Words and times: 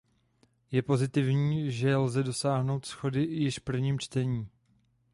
Je 0.71 0.81
pozitivní, 0.81 1.71
že 1.71 1.95
lze 1.95 2.23
dosáhnout 2.23 2.87
shody 2.87 3.23
již 3.23 3.59
v 3.59 3.61
prvním 3.63 3.99
čtení. 3.99 4.47